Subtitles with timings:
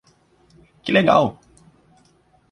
[0.83, 1.25] Que legal!